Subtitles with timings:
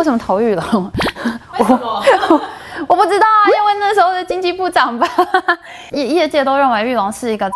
[0.00, 0.90] 为什么投玉龙？
[1.58, 2.02] 为什么？
[2.88, 5.06] 我不知道啊，因为那时候的经济部长吧，
[5.92, 7.50] 业业界都认为玉龙是一个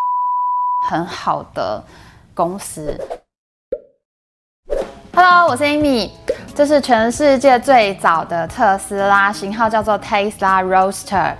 [0.87, 1.83] 很好的
[2.35, 2.95] 公司。
[5.15, 6.11] Hello，我是 Amy，
[6.53, 11.33] 这是全世界最早的特斯拉型号，叫做 Tesla Roadster。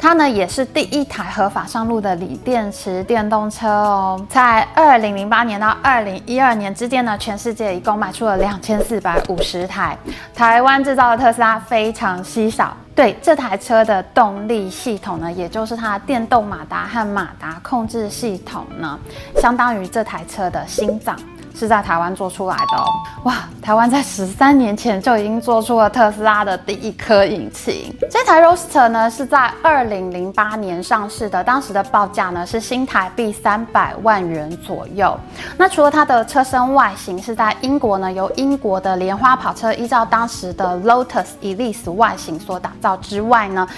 [0.00, 4.26] 它呢也是第一台合法上路的锂电池电动车哦。
[4.28, 9.98] 在二零零八年到二零一二年之间呢，全世界一共卖出了两千四百五十台。
[10.34, 12.76] 台湾制造的特斯拉非常稀少。
[12.94, 18.98] 对这台车的动力系统呢，也就是它的电动马达和马达控制系统呢，
[19.36, 21.16] 相当于这台车的心脏。
[21.58, 22.84] 是在台湾做出来的哦，
[23.24, 23.34] 哇！
[23.60, 27.92] 台湾在十三年前就已经做出了特斯拉的第一颗引擎。
[28.08, 35.18] 这台 Roadster 呢是在二零零八年上市的，当时的报价呢是新台币三百万元左右。
[35.58, 43.68] 那除了它的车身外形是在英国呢，由英国的莲花跑车依照当时的 Lotus Elise 外形所打造之外呢，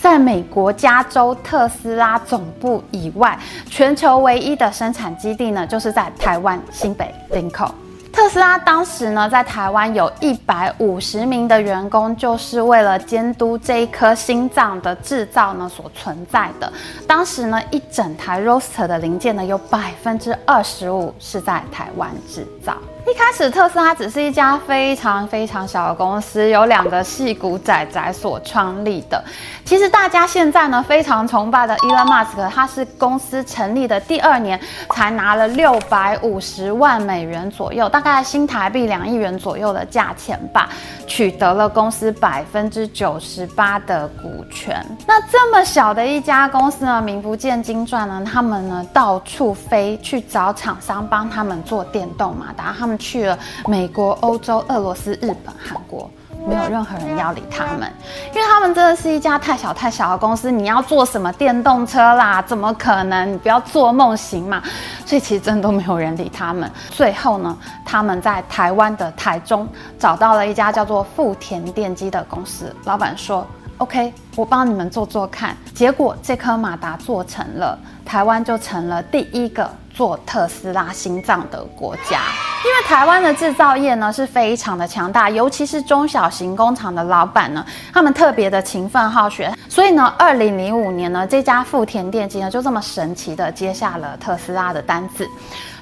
[0.00, 7.14] 在美国加州特斯拉总部以外，全球唯一的生产基地呢就是在台湾新北。
[7.32, 7.72] 林口，
[8.12, 16.70] 特斯拉当时呢，在台湾有一百五十名的员工，就是为了监督这一颗心脏的制造呢所存在的。
[17.06, 22.76] 当时呢，一整台 roaster 的零件呢，有百分之二十五是在台湾制造。
[23.06, 29.22] 一开始特斯拉只是一家非常非常小的公司，由两个戏骨仔仔所创立的。
[29.64, 40.68] 其实大家现在呢非常崇拜的 Elon Musk，他是公司成立的第二年才拿了六百五十万美元左右，大概新台币两亿元左右的价钱吧，
[41.06, 44.84] 取得了公司百分之九十八的股权。
[45.06, 53.00] 那这么小的一家公司呢，名不见经传呢，他们呢到处飞去找厂商帮他们做电动马达，他们。
[53.00, 56.10] 去了美国、欧洲、俄罗斯、日本、韩国，
[56.46, 57.92] 没有任何人要理他们，
[58.34, 60.50] 因为他们真的是一家太小太小的公司。
[60.50, 62.42] 你要做什么电动车啦？
[62.42, 63.32] 怎么可能？
[63.32, 64.62] 你不要做梦行嘛！
[65.04, 66.70] 所以其实真的都没有人理他们。
[66.90, 69.68] 最后呢，他们在台湾的台中
[69.98, 73.46] 找到了一家叫做富田电机的公司，老板说
[73.78, 82.20] ：“OK，我帮你们做做看。”结果这颗马达做成了，台湾就成了第一个做特斯拉心脏的国家。
[82.62, 95.26] 因为台湾的制造业呢是非常的强大，尤其是中小型工厂的老板呢，他们特别的勤奋好学，所以呢，二零零五年呢，这家富田电机呢就这么神奇的接下了特斯拉的单子，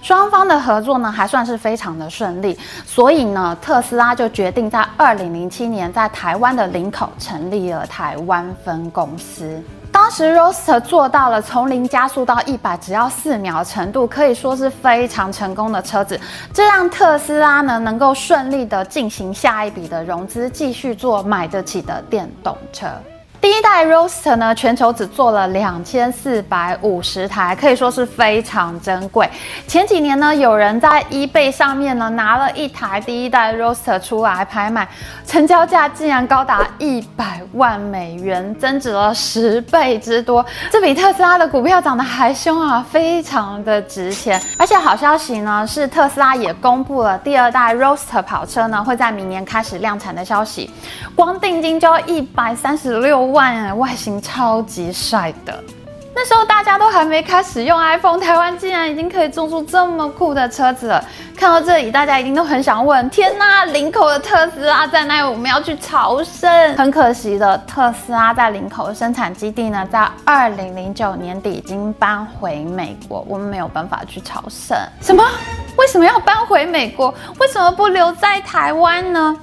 [0.03, 2.57] 双方的合作呢还算是非常的顺利，
[2.87, 9.61] 所以呢，特斯拉就决定在二零零七年在台湾的林口成立了台湾分公司。
[10.09, 16.19] 当时 Roaster 做到了从零加速到一百只要四秒程度，可以说是非常成功的车子。
[16.51, 22.87] 这让特斯拉呢能够顺利的进行下一笔的融资，继续做买得起的电动车。
[23.41, 29.31] 第一代 Roadster 呢，全球只做了两千四百五十台，可以说是非常珍贵。
[29.69, 34.89] 前几年呢，有人在 eBay 上面呢拿了一台第一代 Roadster 出来拍卖，
[35.25, 40.45] 成交价竟然高达一百万美元，增值了十倍之多。
[40.73, 44.41] 这比特斯拉的股票涨得还凶啊，非常的值钱。
[44.59, 50.69] 而且好消息呢，是特斯拉也公布了第二代 Roadster 跑车呢会在明年开始量产的消息，
[51.15, 53.28] 光定金就要一百三十六。
[53.33, 55.63] 万外形超级帅的，
[56.15, 61.05] 那时候大家都还没开始用 iPhone，台湾竟然已经可以做出这么酷的车子了。
[61.37, 65.23] 看到这里，大家一定都很想问：天呐，林口的特斯拉在哪？
[65.23, 66.51] 我们要去朝圣。
[66.77, 74.77] 很可惜的，特斯拉在林口的生产基地呢，在二零零九年底已经搬回美国，我们没有办法去朝圣。
[75.01, 75.23] 什么？
[75.77, 77.15] 为什么要搬回美国？
[77.39, 79.37] 为什么不留在台湾呢？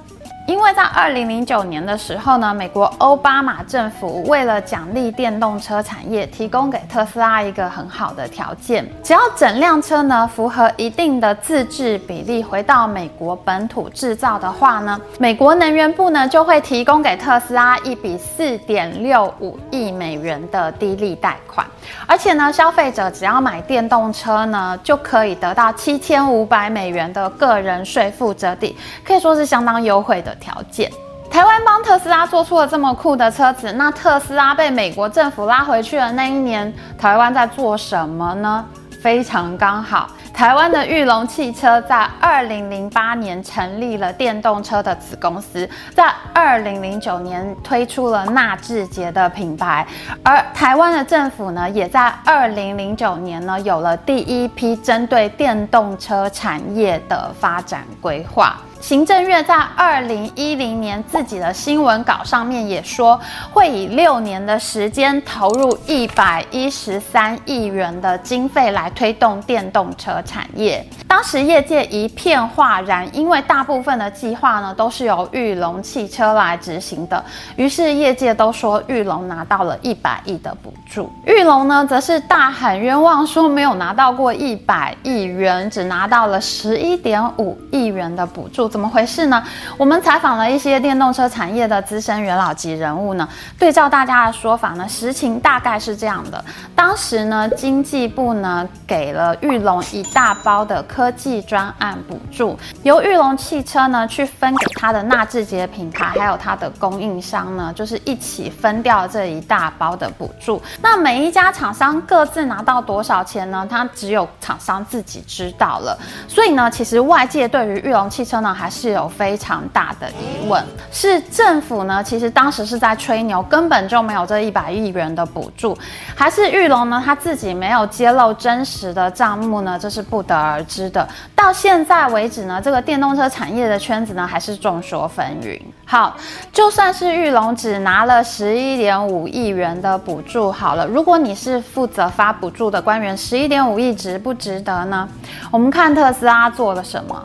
[0.48, 21.66] 因为在二零零九年的时候呢，美国奥巴马政府为了奖励电动车产业，提供给特斯拉一个很好的条件，只要整辆车呢符合一定的自制比例，回到美国本土制造的话呢，美国能源部呢就会提供给特斯拉一笔四点六五亿美元的低利贷款，
[22.06, 30.35] 而且呢，消费者只要买电动车呢，就可以得到七千五百美元的个人税负折抵，可以说是相当优惠的。
[30.40, 30.92] 条件，
[31.32, 38.66] 台湾帮特斯拉做出了这么酷的车子，那特斯拉被美国政府拉回去的那一年，台湾在做什么呢？
[39.02, 40.10] 非常刚好。
[40.36, 49.88] 台湾的玉龙汽车在二零零八年成立了电动车的子公司，在二零零九年推出了纳智捷的品牌，
[50.22, 58.58] 而台湾的政府呢，也在二零零九年呢有了第一批针对电动车产业的发展规划。
[58.82, 63.20] 行政院在二零一零年自己的新闻稿上面也说，
[63.52, 70.86] 会以六年的时间投入一百一十三亿元的经费来推动电动车产业。
[71.08, 77.24] 当时业界一片哗然，因为大部分的计划呢都是由玉龙汽车来执行的，
[77.56, 81.10] 于是业界都说玉龙拿到了一百亿的补助。
[81.26, 88.68] 玉龙呢则是大喊冤枉，说没有拿到过一百亿元，只拿到了十一点五亿元的补助。
[88.68, 89.42] 怎么回事呢？
[89.78, 93.28] 我们采访了一些电动车产业的资深元老级人物呢，
[93.58, 96.44] 对照大家的说法呢，实情大概是这样的。
[96.76, 110.62] 当时呢，经济部呢给了玉龙一大包的科技专案补助，由玉龙汽车呢去分给它的纳智捷品牌，还有它的供应商呢，就是一起分掉这一大包的补助。
[110.82, 113.68] 那每一家厂商各自拿到多少钱呢？
[113.70, 115.98] 它只有厂商自己知道了。
[116.30, 120.64] 所以呢，其实外界对于玉龙汽车呢，还是有非常大的疑问，
[120.94, 122.02] 是政府呢？
[122.02, 125.78] 其实当时是在吹牛，根本就没有这一百亿元的补助，
[126.16, 127.04] 还是玉龙呢？
[127.04, 129.78] 他自己没有揭露真实的账目呢？
[129.78, 131.08] 这是不得而知的。
[131.36, 135.62] 到现在为止呢，这个电动车产业的圈子呢，还是众说纷纭。
[135.86, 136.16] 好，
[136.52, 145.08] 就算是玉龙只拿了十一点五亿元的补助，好了，如果你是负责发补助的官员，十一点五亿值不值得呢？
[145.52, 147.24] 我们看特斯拉做了什么。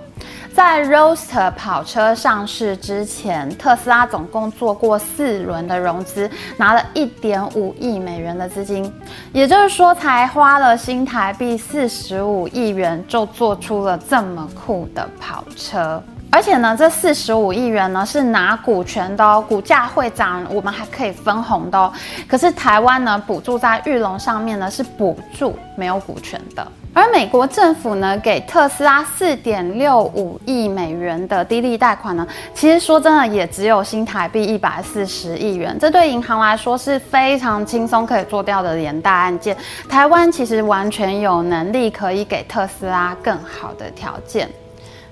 [0.54, 8.92] 在 Roaster 跑车上市之前，特斯拉总共做过四轮的融资，拿了一点五亿美元的资金，
[9.32, 16.02] 也就是说，才花了新台币四十五亿元，就做出了这么酷的跑车。
[16.32, 21.92] 而且呢，这四十五亿元呢是拿股权的哦，股价会涨，我们还可以分红的哦。
[22.28, 26.66] 可是台湾呢，补助在玉龙上面呢是补助，没有股权的。
[26.92, 39.56] 而美国政府呢，给特斯拉四点六五亿美元的低利贷款呢，其实说真的，也只有新台币一百四十亿元，这对银行来说是非常轻松可以做掉的连带案件。
[39.88, 44.48] 台湾其实完全有能力可以给特斯拉更好的条件，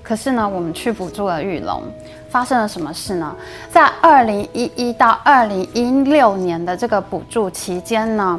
[0.03, 1.81] 可是呢，我们去补助了玉龙，
[2.29, 3.33] 发生了什么事呢？
[3.71, 8.37] 在二零一一到二零一六年的这个补助期间呢？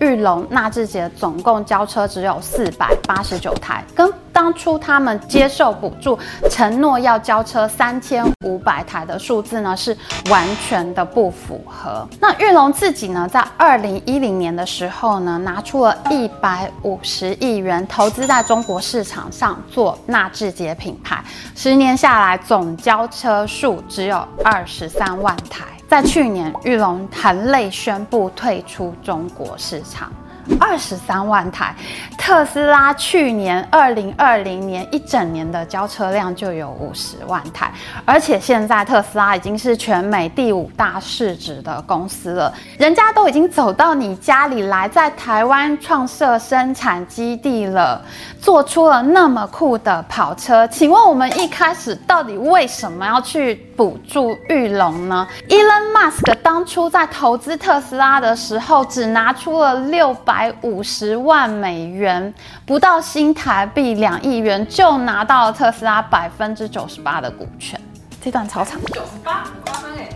[0.00, 6.16] 玉龙纳智捷总共交车只有四百八十九台，跟当初他们接受补助
[6.48, 9.96] 承诺要交车三千五百台的数字呢，是
[10.30, 12.06] 完全的不符合。
[12.20, 21.22] 那玉龙自己呢，在二零一零年的时候呢，拿出了一百五十亿元投资在中国市场上做纳智捷品牌，
[21.56, 25.64] 十年下来总交车数只有二十三万台。
[25.88, 30.12] 在去年，玉龙含泪宣布退出中国市场。
[30.60, 31.74] 二十三万台，
[32.16, 37.72] 特斯拉去年二零二零年一整年的交车量就有五十万台，
[38.04, 48.02] 而且现在特斯拉已经是全美第五大市值的公司了，人家都已经走到你家里来，在台湾创设生产基地了，
[48.40, 60.37] 做出了那么酷的跑车，请问我们一开始到底为什么要去补助玉龙呢？Elon Musk 当初在投资特斯拉的时候，只拿出了六百。
[60.38, 62.32] 百五十万美元，
[62.64, 67.80] 不到新台币两亿元，就拿到了特斯拉百分之九十八的股权。
[68.22, 70.08] 这段超长，九十八很夸张哎，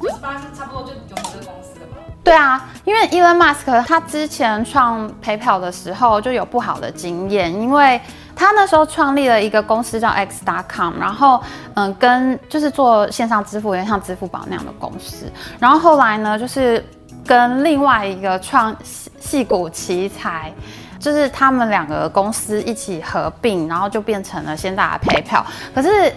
[0.00, 1.98] 九十八是差不多就有你这个公司的吧？
[2.24, 8.00] 对啊，因为 Elon Musk 他之前创 PayPal 的时候就有不好的经验，因为
[8.34, 11.42] 他那时候创立了一个公司叫 X.com，然后
[11.74, 16.82] 嗯，跟就是做线上支付，有点像支付宝那样的公司，然后后来呢，就是
[17.26, 18.74] 跟另外一个创。
[19.20, 20.52] 戏骨奇才，
[20.98, 25.44] 就是他们两个公司一起合并，然后就变成了现在的 PayPal。
[25.74, 26.12] 可是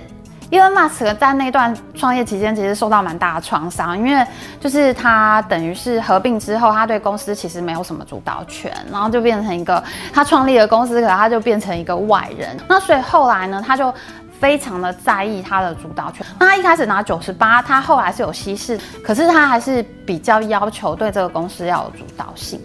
[0.51, 4.25] Elon Musk 在那段创业期间，其实受到蛮大的创伤，因为
[4.59, 9.81] 就是他等于是合并之后，他对公司其实没有什么主导权，然后就变成一个
[10.13, 12.57] 他创立的公司，可他就变成一个外人。
[12.67, 13.93] 那所以后来呢，他就
[14.41, 16.25] 非常的在意他的主导权。
[16.37, 22.59] 那他一开始拿九十八，他后来是有稀释，可是他还是比较要求对这个公司要有主导性。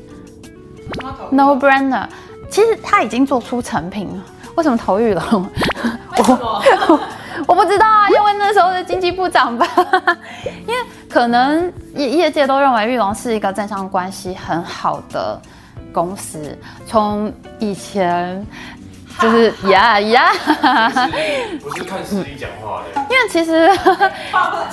[1.30, 2.06] No brainer，
[2.50, 4.22] 其实他已经做出成品了，
[4.54, 5.48] 为什么投玉龙？
[6.18, 7.00] 我
[7.48, 9.66] 我不知道啊，因为那时候的经济部长吧，
[10.66, 15.40] 因为可能业业界都认为玉龙是一个政商关系很好的
[15.92, 18.44] 公司，从以前
[19.18, 20.30] 就是呀呀，
[21.62, 23.00] 我是看实力讲话的。
[23.10, 23.70] 因为其实，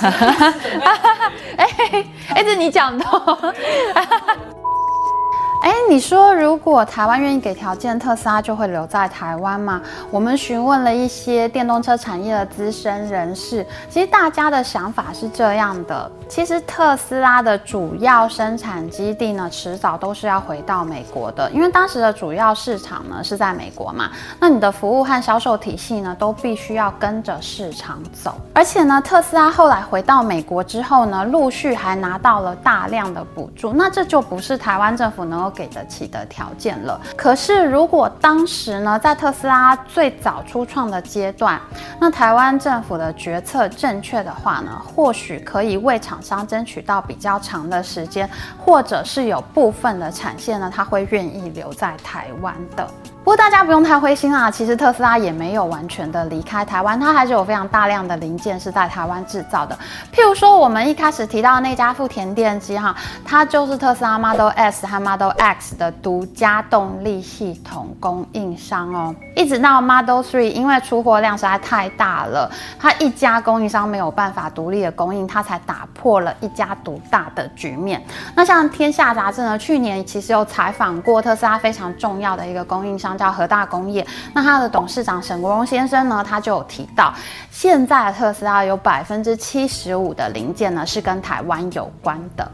[1.56, 1.68] 哎
[2.34, 3.04] 哎，这你讲的。
[5.94, 9.80] 你说如果台湾愿意给条件，特斯拉就会留在台湾吗？
[10.10, 24.10] 我们询问了一些电动车产业的资深人士，其实大家的想法是这样的：其实特斯拉的主要生产基地呢，迟早都是要回到美国的，因为当时的主要市场呢是在美国嘛。
[24.40, 28.34] 那你的服务和销售体系呢，都必须要跟着市场走。
[28.52, 35.44] 而且呢，特斯拉后来回到美国之后呢，陆续还拿到了大量的补助，那这就不是台湾政府能够。
[35.54, 37.00] 给的起的条件了。
[37.16, 41.60] 可是，如果当时呢，在特斯拉最早初创的阶段，
[42.00, 52.88] 那台湾政府的决策正确的话呢，或许可以为厂商争取到比较长的时间，或者是有部分的产线呢，他会愿意留在台湾的。
[53.24, 59.74] 不过大家不用太灰心啊，其实特斯拉也没有完全的离开台湾，它还是有非常大量的零件是在台湾制造的。
[60.12, 69.14] 譬如说，我们一开始提到那家富田电机哈，它就是特斯拉 Model S 和 Model X 的独家动力系统供应商哦。
[69.34, 78.04] 一直到 Model Three，因为出货量实在太大了，它一家供应商没有办法独立的供应，它才打破了一家独大的局面。
[78.34, 83.13] 那像天下杂志呢，去年其实有采访过特斯拉非常重要的一个供应商。
[83.16, 87.12] 叫和大工业，那他的董事长沈国荣先生呢，他就有提到，
[87.50, 92.50] 现在特斯拉有百分之七十五的零件呢是跟台湾有关的。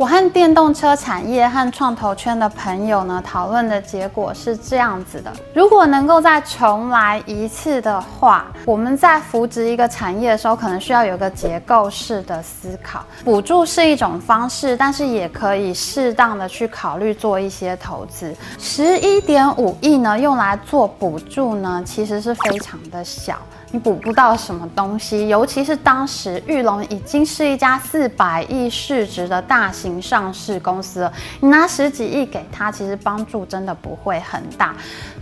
[0.00, 13.04] 我和电动车产业和创投圈的朋友呢讨论的结果是这样子的：如果能够再重来一次的话，我们在扶植一个产业的时候，可能需要有个结构式的思考。
[13.22, 18.34] 补助是一种方式，但是也可以适当的去考虑做一些投资。
[18.58, 23.36] 十一点五亿呢，用来做补助呢，其实是非常的小。
[23.72, 34.74] 你补不到什么东西，尤其是当时玉龙已经是一家四百亿市值的大型上市公司了，你拿十几亿给他，其实帮助真的不会很大。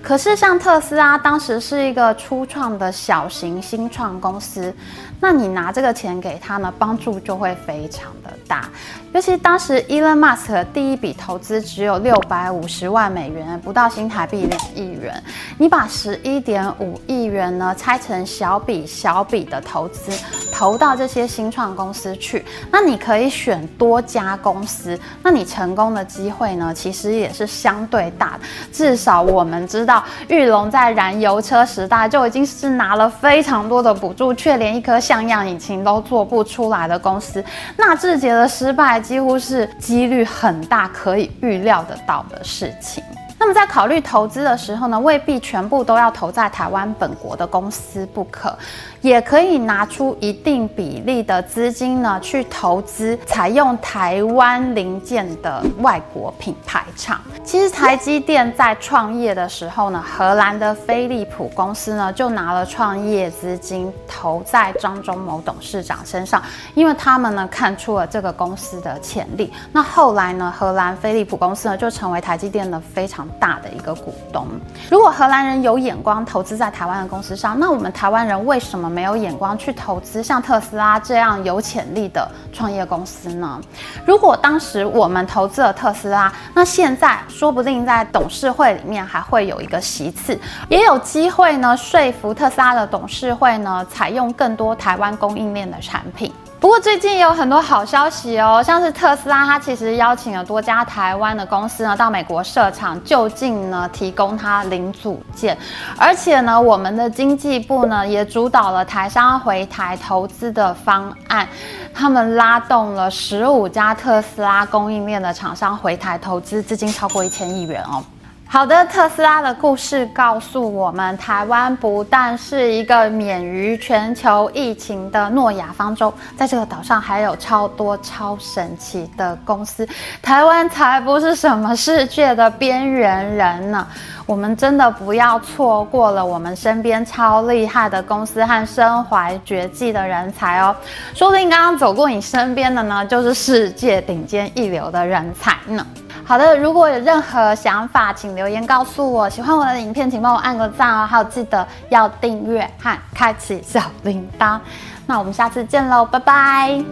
[0.02, 4.72] 可是像特斯拉当时是一个初创的小型新创公司，
[5.20, 8.70] 那你拿这个钱给他呢，帮助就会非常的大。
[9.12, 15.22] 尤其当时 Elon Musk 第一笔投资只有六百五十万美元，不到新台币两亿元。
[15.58, 20.12] 你把十一点五亿元呢拆成小笔小笔的投资，
[20.52, 28.40] 投到这些新创公司去，那你可以选多家公司，那你成功的机会呢，其实也是相对大的。
[28.72, 37.42] 至少我们知道，玉龙在燃油车时代就已经是拿了非常多的补助，却连一颗像样引擎都做不出来的公司。
[37.76, 38.98] 那智捷的失败。
[39.08, 43.02] 几乎是几率很大可以预料得到的事情。
[43.38, 48.56] 那么在考虑投资的时候呢，未必全部都要投在台湾本国的公司不可。
[49.00, 57.20] 也可以拿出一定比例的资金呢，去投资采用台湾零件的外国品牌厂。
[57.44, 66.42] 其实台积电在创业的时候呢，荷兰的飞利浦公司呢就拿了创业资金投在张忠谋董事长身上，
[66.74, 69.52] 因为他们呢看出了这个公司的潜力。
[69.70, 74.46] 那后来呢，荷兰飞利浦公司呢就成为台积电的非常大的一个股东。
[74.90, 78.88] 如果荷兰人有眼光投资在台湾的公司上，那我们台湾人为什么？
[78.88, 83.60] 没有眼光去投资像特斯拉这样有潜力的创业公司呢？
[84.04, 90.36] 如果当时我们投资了特斯拉，那现在说不定在董事会里面还会有一个席次，
[90.68, 96.32] 也有机会呢说服特斯拉的董事会呢采用更多台湾供应链的产品。
[96.60, 105.56] 不过最近也有很多好消息哦，像是特斯拉，它其实邀请了多家台湾的公司呢到美国设厂，就近呢提供它零组件，
[105.96, 111.48] 而且呢，我们的经济部呢也主导了台商回台投资的方案，
[111.94, 118.02] 他们拉动了十五家特斯拉供应链的厂商回台投资，资金超过一千亿元哦。
[118.50, 129.86] 好的，特斯拉的故事告诉我们，台湾不但是一个免于全球疫情的诺亚方舟，在这个岛上还有超多超神奇的公司。
[130.22, 133.86] 台湾才不是什么世界的边缘人呢！
[134.24, 140.74] 我们真的不要错过了我们身边超厉害的公司和身怀绝技的人才哦！
[141.14, 145.86] 说不定刚刚走过你身边的呢，就是世界顶尖一流的人才呢。
[146.28, 149.30] 好的如果有任何想法请留言告诉我。
[149.30, 154.60] 喜欢我的影片请帮我按个赞哦还有记得要订阅和开启小铃铛。
[155.06, 156.84] 那我们下次见喽拜拜。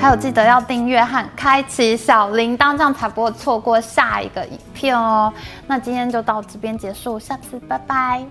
[0.00, 5.32] 还有记得要订阅和开启小铃铛这样才不会错过下一个影片哦。
[5.68, 8.26] 那今天就到这边结束 下次拜拜。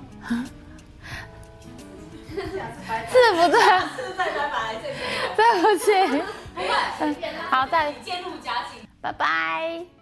[2.30, 3.52] 是不是？
[3.96, 4.76] 是在拜拜
[5.34, 6.24] 对不起。
[7.50, 8.14] 好，再揭。
[9.02, 9.97] 拜拜。